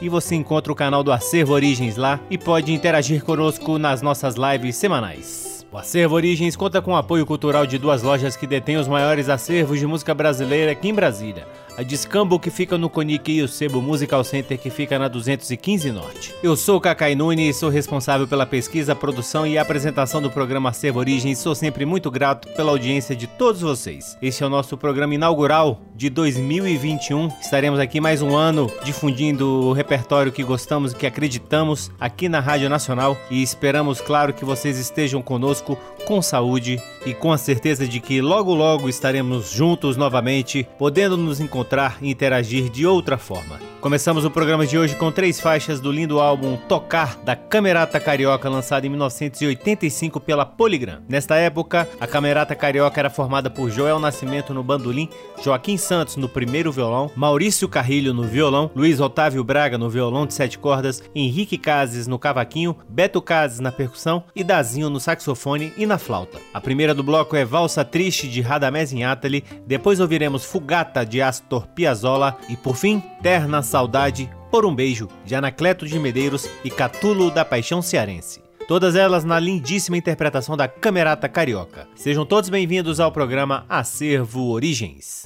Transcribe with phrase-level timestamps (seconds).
[0.00, 4.36] e você encontra o canal do Acervo Origens lá e pode interagir conosco nas nossas
[4.36, 5.66] lives semanais.
[5.70, 9.28] O Acervo Origens conta com o apoio cultural de duas lojas que detêm os maiores
[9.28, 13.48] acervos de música brasileira aqui em Brasília a Discambo que fica no Conique e o
[13.48, 16.34] Sebo Musical Center que fica na 215 Norte.
[16.42, 20.70] Eu sou o Cacai Nunes e sou responsável pela pesquisa, produção e apresentação do programa
[20.70, 24.16] Acervo Origem e sou sempre muito grato pela audiência de todos vocês.
[24.20, 27.28] Este é o nosso programa inaugural de 2021.
[27.40, 32.40] Estaremos aqui mais um ano difundindo o repertório que gostamos e que acreditamos aqui na
[32.40, 37.86] Rádio Nacional e esperamos, claro, que vocês estejam conosco com saúde e com a certeza
[37.86, 43.58] de que logo logo estaremos juntos novamente, podendo nos encontrar e interagir de outra forma.
[43.80, 48.48] Começamos o programa de hoje com três faixas do lindo álbum Tocar da Camerata Carioca,
[48.48, 51.02] lançado em 1985 pela Polygram.
[51.08, 55.08] Nesta época, a Camerata Carioca era formada por Joel Nascimento no bandolim,
[55.42, 60.34] Joaquim Santos no primeiro violão, Maurício Carrilho no violão, Luiz Otávio Braga no violão de
[60.34, 65.86] sete cordas, Henrique Cases no cavaquinho, Beto Cases na percussão e Dazinho no saxofone e
[65.92, 66.38] na flauta.
[66.54, 71.66] A primeira do bloco é Valsa Triste de Radamés Inátali, depois ouviremos Fugata de Astor
[71.68, 77.30] Piazzolla e por fim Terna Saudade por um Beijo de Anacleto de Medeiros e Catulo
[77.30, 78.40] da Paixão Cearense.
[78.66, 81.86] Todas elas na lindíssima interpretação da Camerata Carioca.
[81.94, 85.24] Sejam todos bem-vindos ao programa Acervo Origens.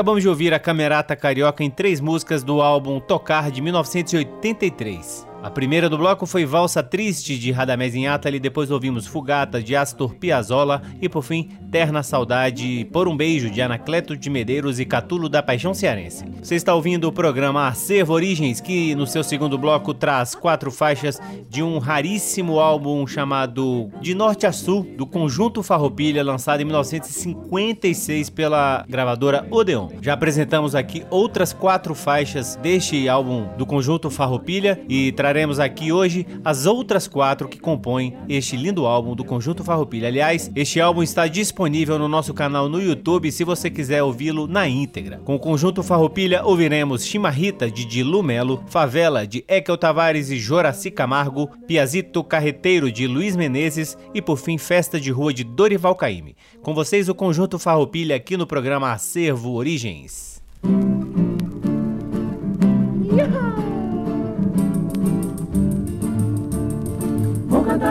[0.00, 5.29] Acabamos de ouvir a Camerata Carioca em três músicas do álbum Tocar de 1983.
[5.42, 10.14] A primeira do bloco foi Valsa Triste de Radamés Inátali, depois ouvimos Fugata de Astor
[10.14, 15.30] Piazzolla e por fim Terna Saudade por um Beijo de Anacleto de Medeiros e Catulo
[15.30, 16.26] da Paixão Cearense.
[16.42, 21.18] Você está ouvindo o programa Acervo Origens, que no seu segundo bloco traz quatro faixas
[21.48, 28.28] de um raríssimo álbum chamado De Norte a Sul, do conjunto Farroupilha, lançado em 1956
[28.28, 29.88] pela gravadora Odeon.
[30.02, 35.92] Já apresentamos aqui outras quatro faixas deste álbum do conjunto Farroupilha e traz mostraremos aqui
[35.92, 40.08] hoje as outras quatro que compõem este lindo álbum do Conjunto Farroupilha.
[40.08, 44.66] Aliás, este álbum está disponível no nosso canal no YouTube se você quiser ouvi-lo na
[44.66, 45.18] íntegra.
[45.24, 50.90] Com o Conjunto Farroupilha ouviremos Chimarrita de Dilu Melo, Favela de Ekel Tavares e Joraci
[50.90, 56.34] Camargo, Piazito Carreteiro de Luiz Menezes e por fim Festa de Rua de Dorival Caymmi.
[56.60, 60.39] Com vocês o Conjunto Farroupilha aqui no programa Acervo Origens.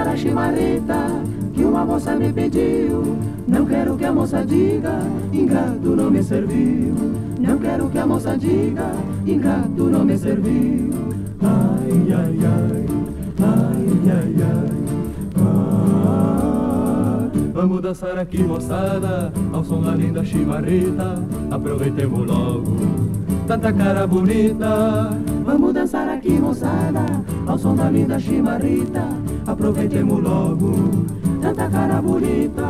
[0.09, 1.21] A chimarrita
[1.53, 3.15] que uma moça me pediu.
[3.47, 5.01] Não quero que a moça diga,
[5.31, 6.95] ingrato não me serviu.
[7.39, 8.91] Não quero que a moça diga,
[9.27, 10.89] ingrato não me serviu.
[11.43, 12.85] Ai, ai, ai,
[13.39, 14.69] ai, ai, ai.
[15.37, 21.23] Ah, vamos dançar aqui, moçada, ao som da linda chimarrita.
[21.51, 23.09] Aproveitemos logo
[23.45, 25.09] tanta cara bonita.
[25.43, 27.05] Vamos dançar aqui, moçada,
[27.47, 29.28] ao som da linda chimarrita.
[29.49, 30.71] Aproveitemos logo
[31.41, 32.69] tanta cara bonita.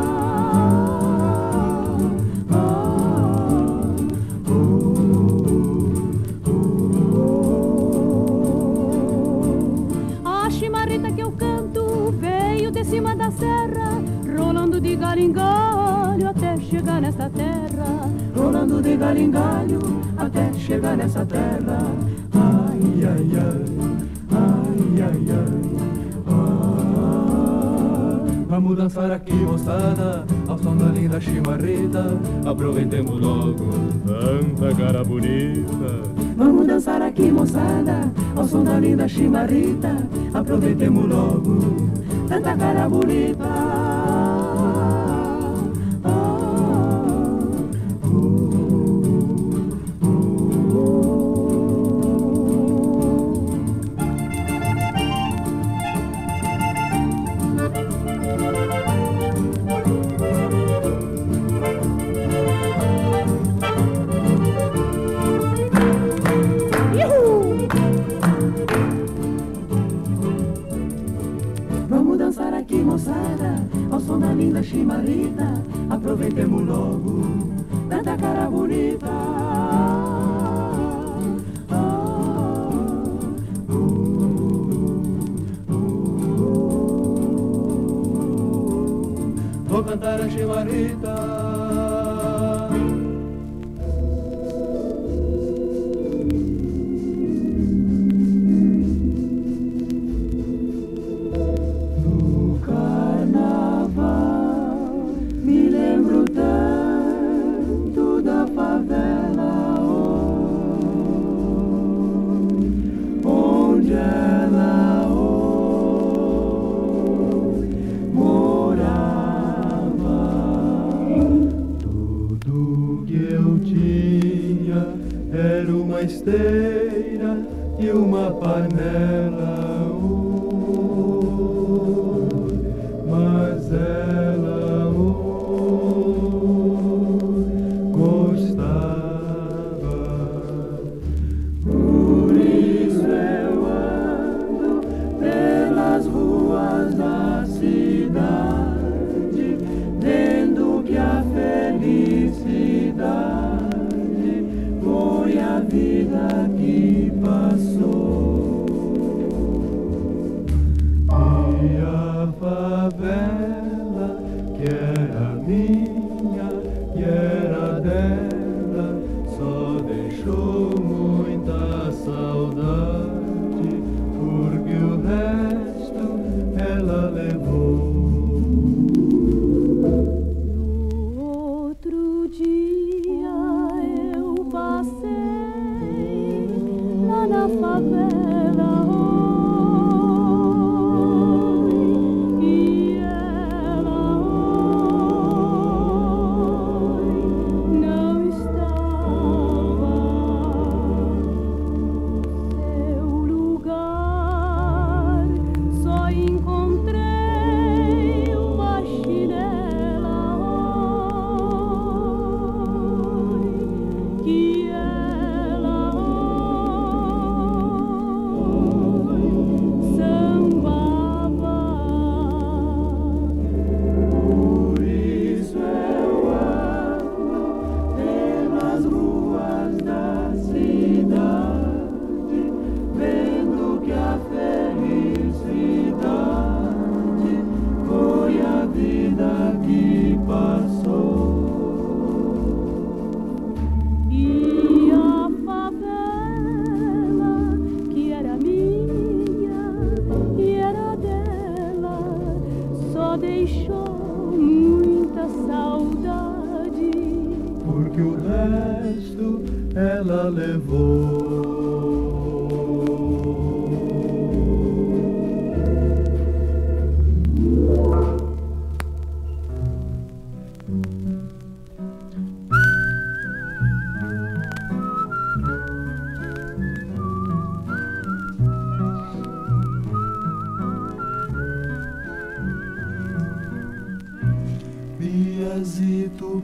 [10.24, 14.00] A chimarrita que eu canto veio de cima da serra,
[14.38, 18.10] rolando de galho em galho até chegar nessa terra.
[18.34, 19.78] Rolando de galho em galho
[20.16, 21.78] até chegar nessa terra.
[22.32, 23.64] Ai, ai, ai,
[24.32, 25.99] ai, ai, ai.
[28.50, 32.18] Vamos dançar aqui, moçada, ao som da linda chimarrita.
[32.44, 33.70] Aproveitemos logo
[34.04, 36.02] tanta cara bonita.
[36.36, 39.96] Vamos dançar aqui, moçada, ao som da linda chimarrita.
[40.34, 41.90] Aproveitemos logo
[42.28, 43.89] tanta cara bonita.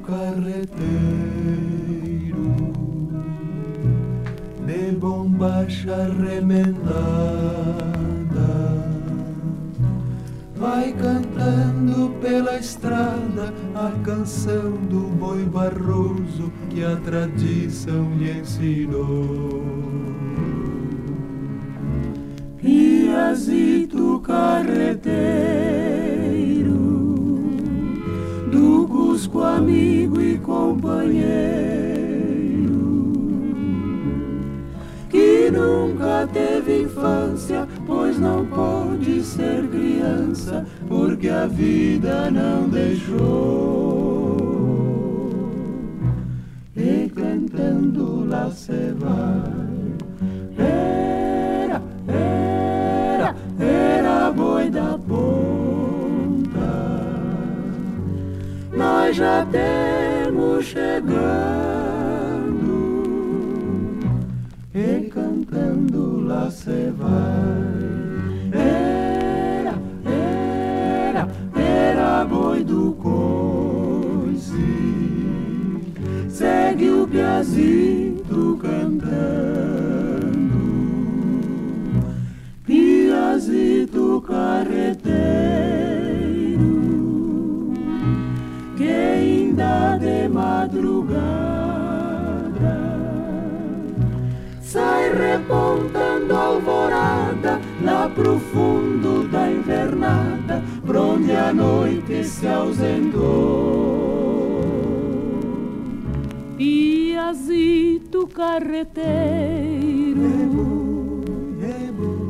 [0.05, 1.17] Carreteiro
[4.67, 6.77] de bombacha remendada
[10.57, 19.65] vai cantando pela estrada a canção do boi barroso que a tradição lhe ensinou.
[22.57, 23.86] Piazito
[31.07, 31.47] companheiro
[35.09, 43.17] que nunca teve infância, pois não pôde ser criança, porque a vida não deixou.
[46.77, 49.53] E cantando lá se vai,
[50.59, 56.67] era, era, era boi da ponta.
[58.77, 60.06] Nós já temos
[60.63, 62.47] chegando
[64.75, 67.07] e cantando lá se vai.
[68.53, 74.57] Era, era, era boi do coice.
[76.29, 79.07] Segue o piazito cantando.
[82.65, 84.96] Piazito carreteiro
[95.17, 103.97] repontando alvorada lá pro fundo da invernada, pra onde a noite se ausentou.
[106.57, 109.05] Piazito carreteiro,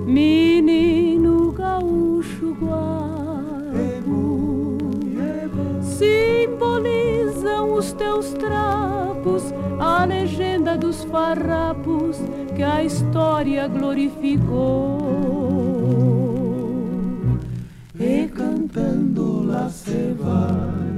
[0.07, 3.67] menino gaúcho guapo,
[5.83, 8.33] simbolizam os teus
[9.79, 12.19] a legenda dos farrapos
[12.55, 15.07] que a história glorificou.
[17.99, 20.97] E cantando lá se vai.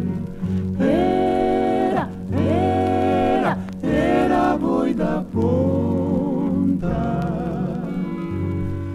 [0.80, 6.88] Era, era, era boi da ponta.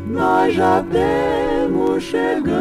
[0.07, 2.53] Nós já temos chegando.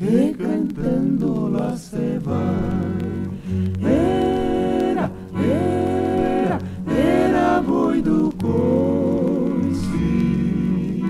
[0.00, 2.85] E cantando lá se vai.
[8.56, 11.02] Do coice.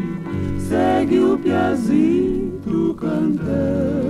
[0.69, 4.06] Segue o piazito cantando.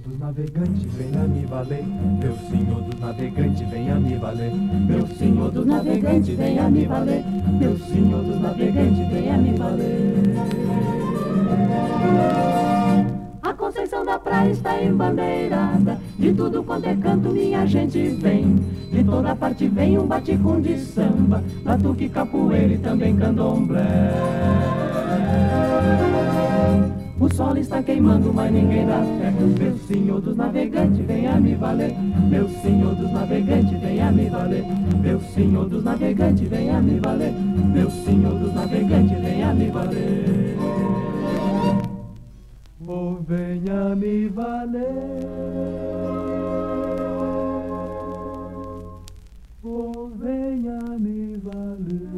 [0.00, 1.84] Senhor dos navegantes, venha me valer.
[1.84, 4.52] Meu senhor dos navegantes, venha me valer.
[4.52, 7.24] Meu senhor dos navegantes, venha me valer.
[7.60, 10.34] Meu senhor dos navegantes, venha me valer.
[13.42, 18.56] A Conceição da Praia está embandeirada De tudo quanto é canto minha gente vem
[18.90, 24.79] De toda parte vem um baticum de samba Batuque, capoeira e também candomblé
[27.40, 29.30] sol está queimando, mas ninguém dá fé.
[29.30, 31.96] Meu senhor dos navegantes, venha me valer.
[32.28, 34.64] Meu senhor dos navegantes, venha me valer.
[35.00, 37.32] Meu senhor dos navegantes, venha me valer.
[37.32, 40.56] Meu senhor dos navegantes, venha me valer.
[42.86, 45.24] Oh, venha me valer.
[49.64, 52.09] Oh, venha me valer.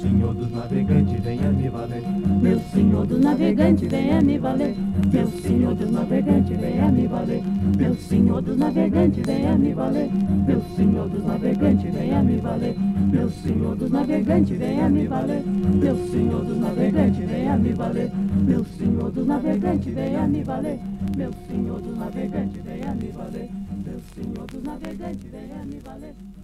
[0.00, 2.02] Senhor dos navegantes, venha me valer.
[2.42, 4.74] Meu senhor dos navegantes, venha me valer.
[5.12, 7.42] Meu senhor dos navegantes, venha me valer.
[7.76, 10.10] Meu senhor dos navegantes, venha me valer.
[10.46, 12.76] Meu senhor dos navegantes, venha me valer.
[13.12, 15.42] Meu senhor dos navegantes, venha me valer.
[15.46, 18.10] Meu senhor dos navegantes, venha me valer.
[18.46, 20.80] Meu senhor dos navegantes, venha me valer.
[21.16, 23.50] Meu senhor dos navegantes, venha me valer.
[23.84, 26.43] Meu senhor dos navegantes, venha me valer.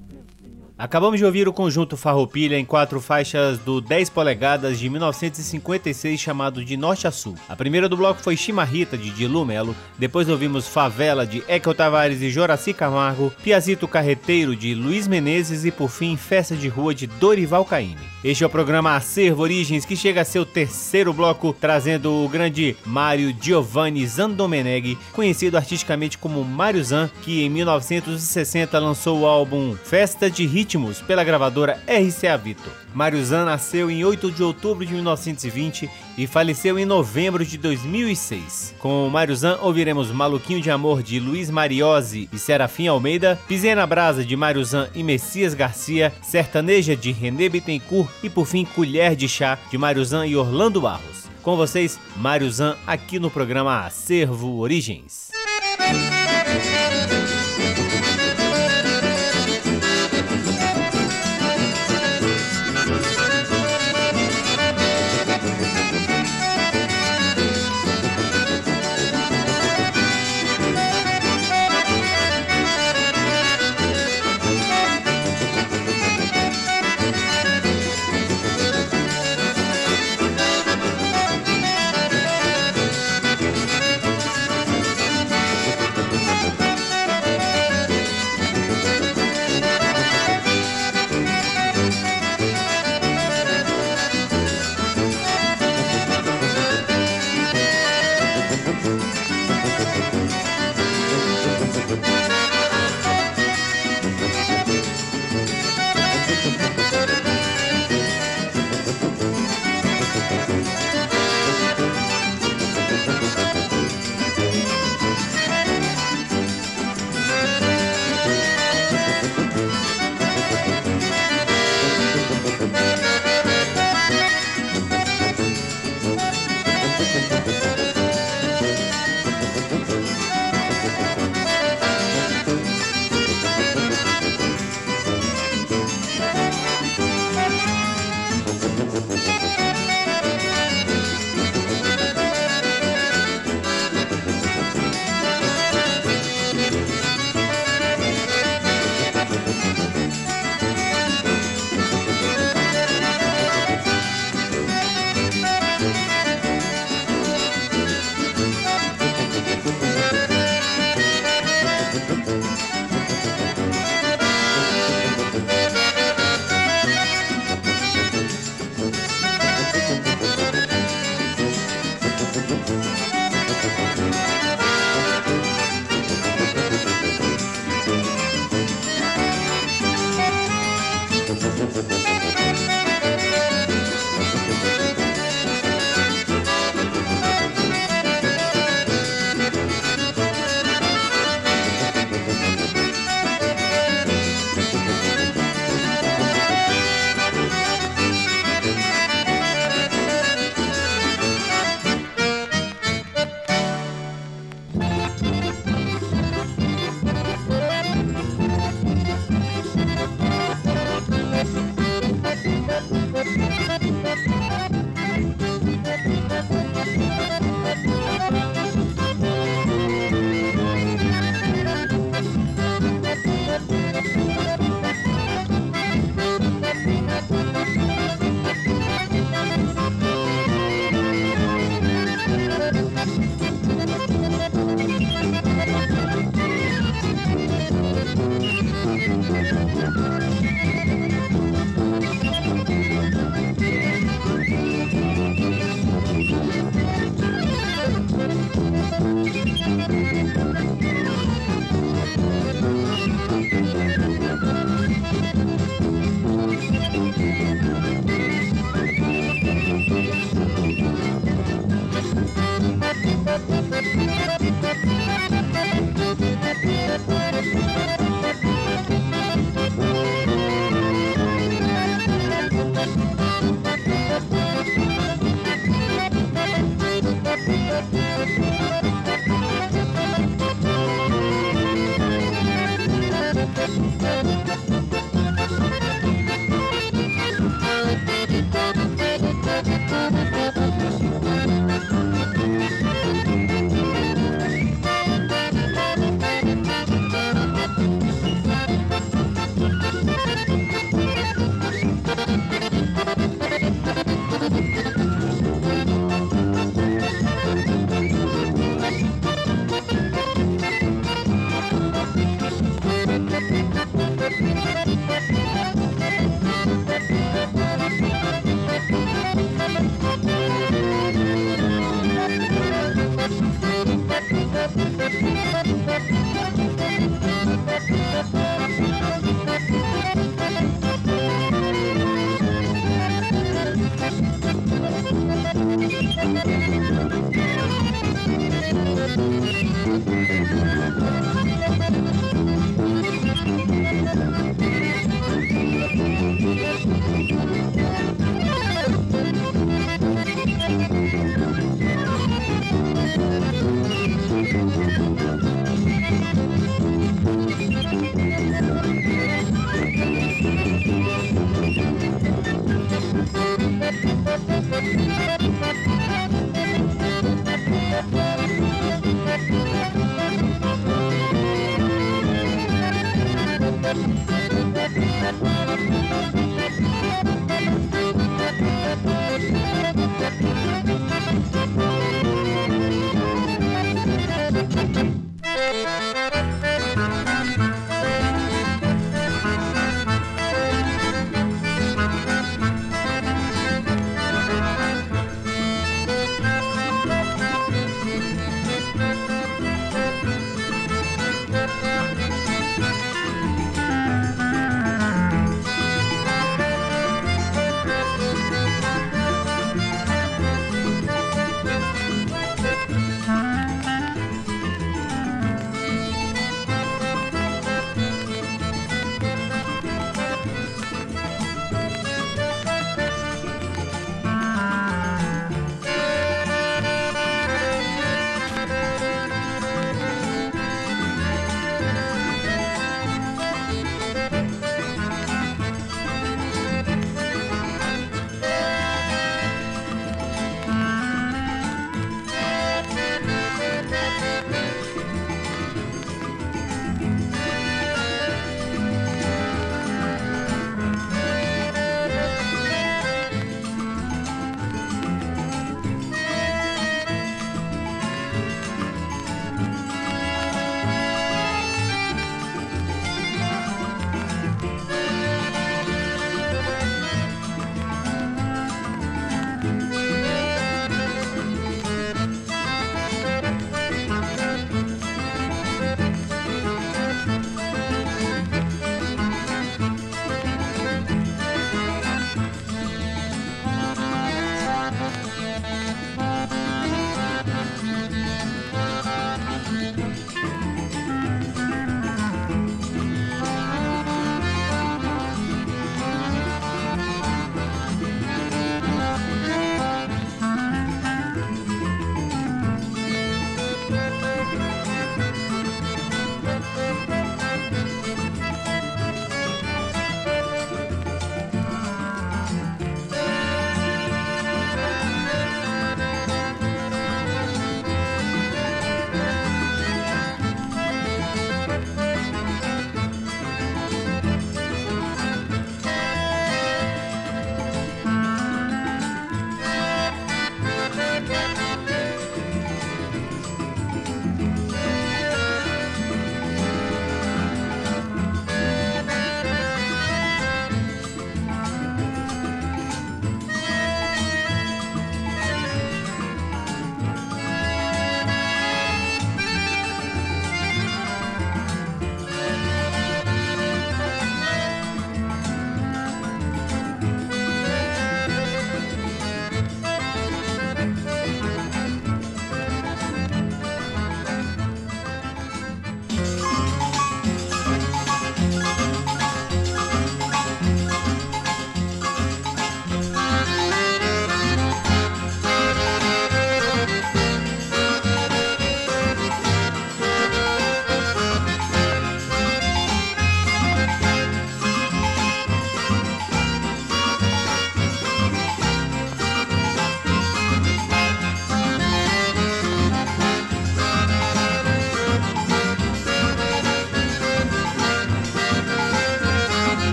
[0.81, 6.65] Acabamos de ouvir o conjunto Farroupilha em quatro faixas do 10 polegadas de 1956 chamado
[6.65, 7.35] de Norte a Sul.
[7.47, 12.23] A primeira do bloco foi Chimarrita de Dilu Melo, depois ouvimos Favela de Ekel Tavares
[12.23, 17.07] e Joraci Camargo, Piazito Carreteiro de Luiz Menezes e por fim Festa de Rua de
[17.07, 18.09] Dorival Caymmi.
[18.25, 22.75] Este é o programa Acervo Origens que chega a seu terceiro bloco trazendo o grande
[22.87, 30.31] Mário Giovanni Zandomeneghi, conhecido artisticamente como Mário Zan, que em 1960 lançou o álbum Festa
[30.31, 32.73] de Ritmo Ritmos pela gravadora RCA Victor.
[32.95, 38.77] Mário Zan nasceu em 8 de outubro de 1920 e faleceu em novembro de 2006.
[38.79, 43.85] Com Mário Zan ouviremos Maluquinho de Amor de Luiz Mariose e Serafim Almeida, Pisei na
[43.85, 49.17] Brasa de Mário Zan e Messias Garcia, Sertaneja de René Bittencourt e por fim Colher
[49.17, 51.29] de Chá de Mário Zan e Orlando Barros.
[51.43, 55.31] Com vocês, Mário Zan aqui no programa Acervo Origens.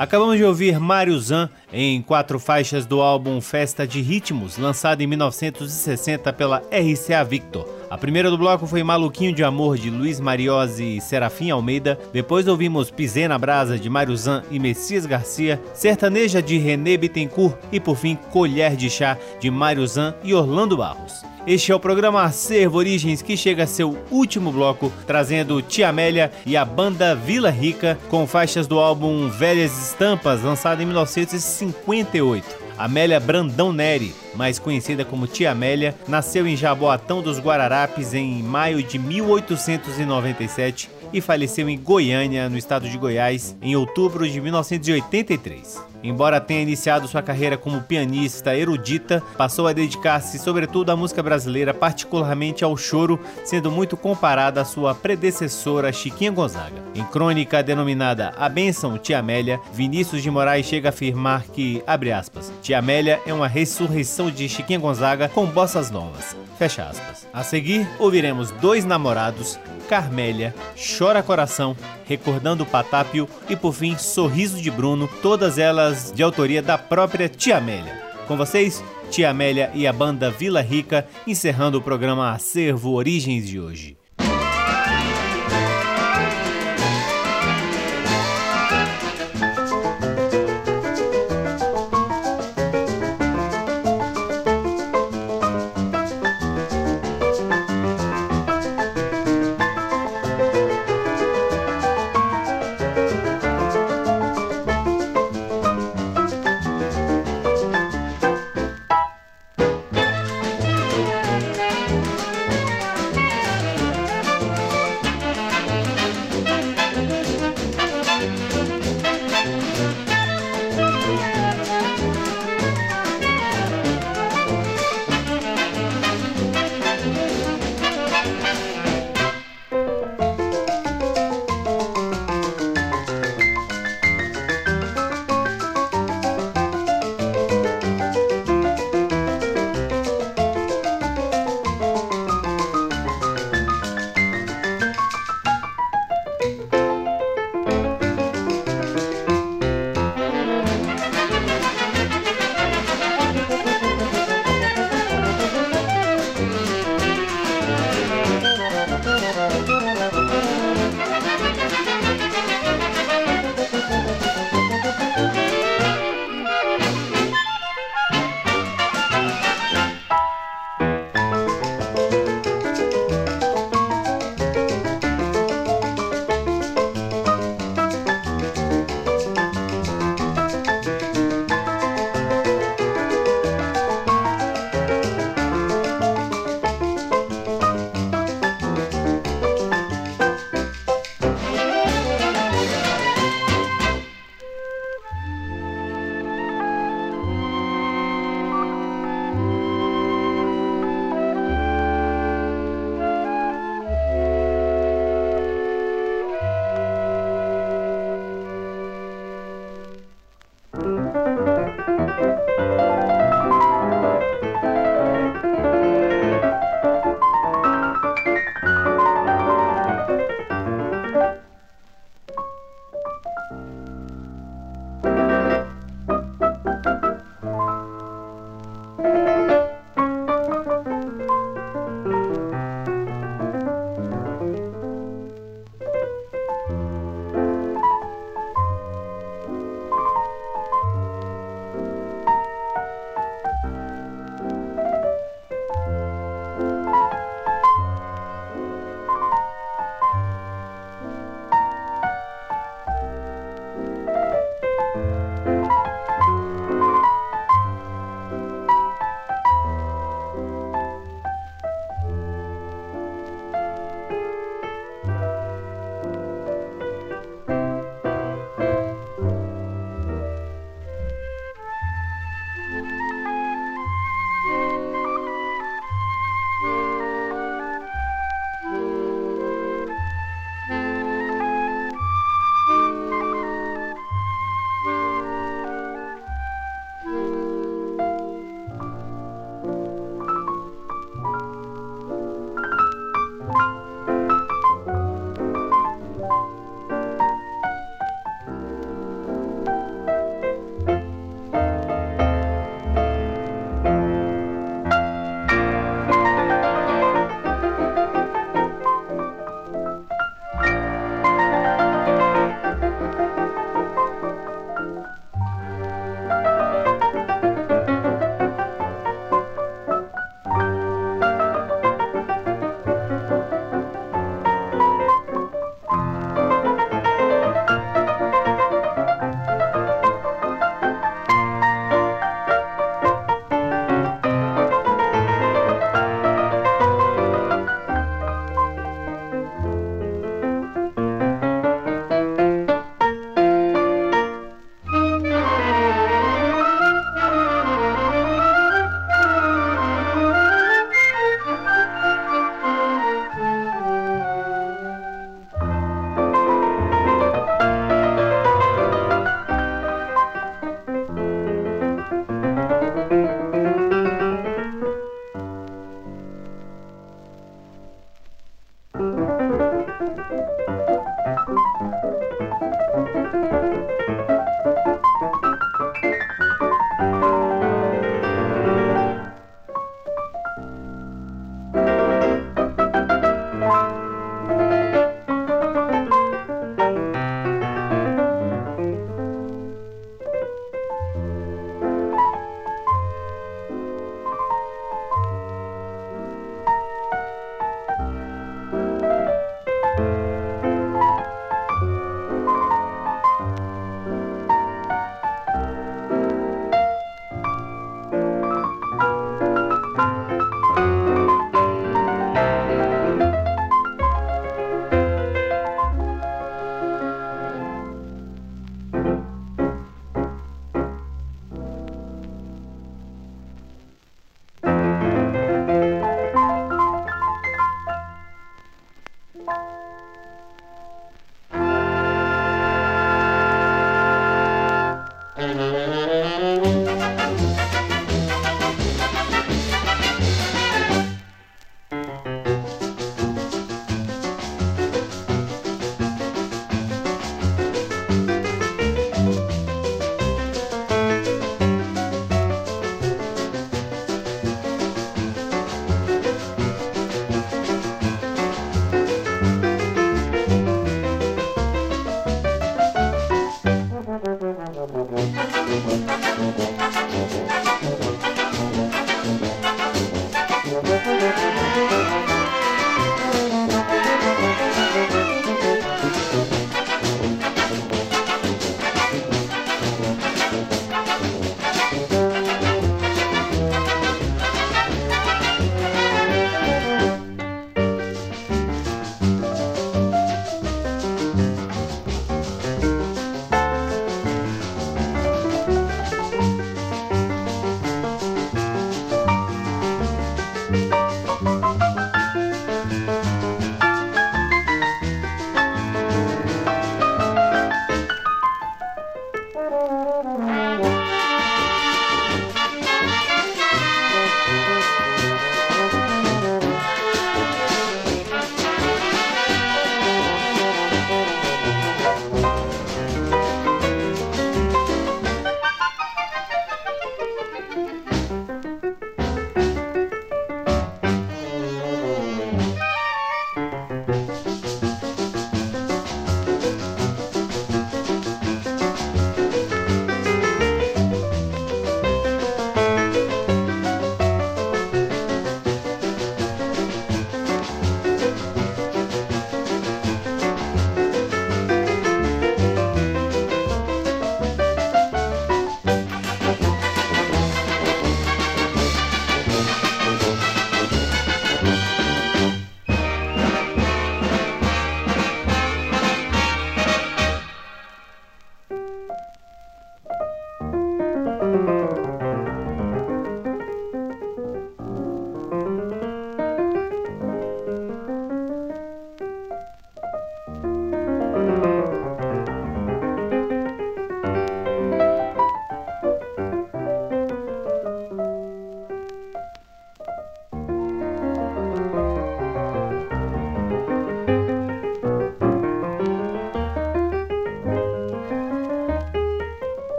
[0.00, 5.06] Acabamos de ouvir Mário Zan em quatro faixas do álbum Festa de Ritmos, lançado em
[5.06, 7.79] 1960 pela RCA Victor.
[7.90, 11.98] A primeira do bloco foi Maluquinho de Amor de Luiz Mariose e Serafim Almeida.
[12.12, 17.56] Depois ouvimos Pisei na Brasa de Mário Zan e Messias Garcia, Sertaneja de René Bittencourt
[17.72, 21.24] e por fim Colher de Chá de Mário Zan e Orlando Barros.
[21.44, 26.30] Este é o programa Acervo Origens que chega a seu último bloco, trazendo Tia Amélia
[26.46, 32.59] e a banda Vila Rica com faixas do álbum Velhas Estampas, lançado em 1958.
[32.80, 38.82] Amélia Brandão Neri, mais conhecida como Tia Amélia, nasceu em Jaboatão dos Guararapes em maio
[38.82, 45.89] de 1897 e faleceu em Goiânia, no estado de Goiás, em outubro de 1983.
[46.02, 51.74] Embora tenha iniciado sua carreira como pianista erudita, passou a dedicar-se sobretudo à música brasileira,
[51.74, 56.82] particularmente ao choro, sendo muito comparada à sua predecessora Chiquinha Gonzaga.
[56.94, 62.12] Em crônica denominada A Benção Tia Amélia, Vinícius de Moraes chega a afirmar que, abre
[62.12, 66.36] aspas, Tia Amélia é uma ressurreição de Chiquinha Gonzaga com bossas novas.
[66.58, 67.26] Fecha aspas.
[67.32, 70.54] A seguir, ouviremos Dois Namorados, Carmélia,
[70.98, 71.76] Chora Coração,
[72.10, 77.28] Recordando o Patápio e por fim Sorriso de Bruno, todas elas de autoria da própria
[77.28, 78.02] Tia Amélia.
[78.26, 83.58] Com vocês, Tia Amélia e a banda Vila Rica, encerrando o programa Acervo Origens de
[83.58, 83.99] hoje.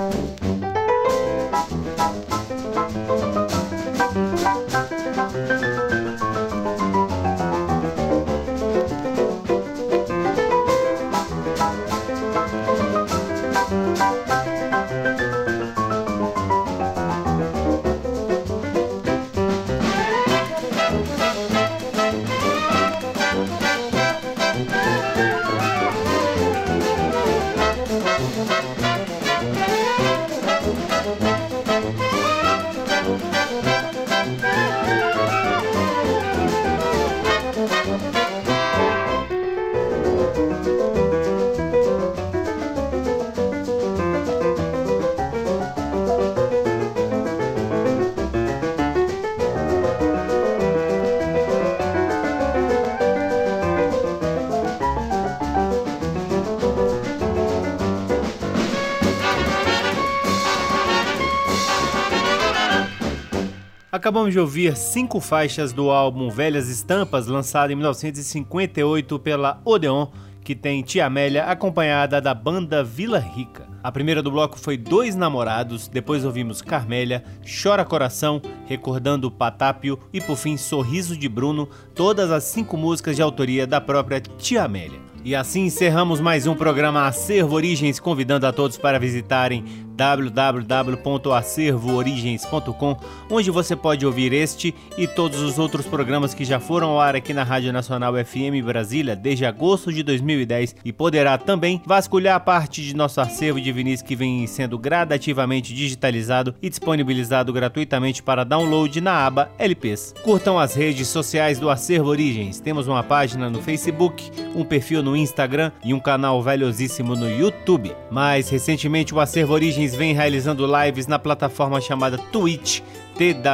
[64.11, 70.07] Acabamos de ouvir cinco faixas do álbum Velhas Estampas, lançado em 1958 pela Odeon,
[70.43, 73.69] que tem Tia Amélia acompanhada da banda Vila Rica.
[73.81, 77.23] A primeira do bloco foi Dois Namorados, depois ouvimos Carmélia,
[77.63, 83.21] Chora Coração, Recordando Patápio e por fim Sorriso de Bruno, todas as cinco músicas de
[83.21, 84.99] autoria da própria Tia Amélia.
[85.23, 89.63] E assim encerramos mais um programa Acervo Origens, convidando a todos para visitarem
[90.01, 92.97] www.acervoorigens.com,
[93.29, 97.15] onde você pode ouvir este e todos os outros programas que já foram ao ar
[97.15, 102.81] aqui na Rádio Nacional FM Brasília desde agosto de 2010 e poderá também vasculhar parte
[102.81, 108.99] de nosso acervo de vinis que vem sendo gradativamente digitalizado e disponibilizado gratuitamente para download
[109.01, 110.15] na aba LPs.
[110.23, 112.59] Curtam as redes sociais do Acervo Origens.
[112.59, 117.95] Temos uma página no Facebook, um perfil no Instagram e um canal valiosíssimo no YouTube.
[118.09, 122.81] Mais recentemente, o Acervo Origens vem realizando lives na plataforma chamada Twitch,
[123.17, 123.51] twitch.tv.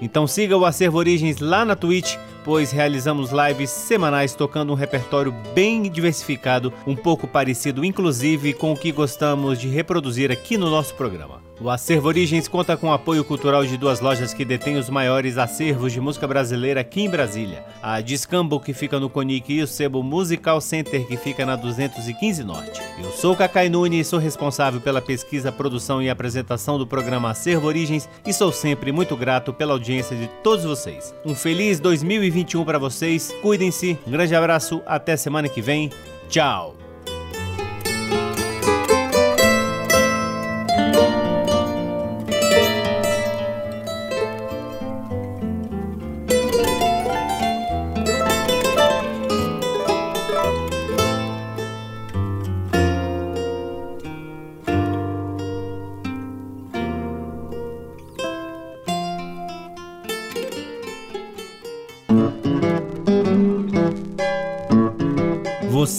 [0.00, 5.34] Então siga o Acervo Origens lá na Twitch, pois realizamos lives semanais tocando um repertório
[5.54, 10.94] bem diversificado, um pouco parecido inclusive com o que gostamos de reproduzir aqui no nosso
[10.94, 11.47] programa.
[11.60, 15.36] O Acervo Origens conta com o apoio cultural de duas lojas que detêm os maiores
[15.36, 17.64] acervos de música brasileira aqui em Brasília.
[17.82, 22.44] A Discambo, que fica no Conic, e o Sebo Musical Center, que fica na 215
[22.44, 22.80] Norte.
[23.02, 28.08] Eu sou Cacai Nunes, sou responsável pela pesquisa, produção e apresentação do programa Acervo Origens
[28.24, 31.12] e sou sempre muito grato pela audiência de todos vocês.
[31.24, 35.90] Um feliz 2021 para vocês, cuidem-se, um grande abraço, até semana que vem,
[36.28, 36.77] tchau!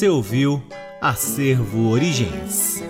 [0.10, 0.62] Ouviu
[1.00, 2.82] Acervo Origens.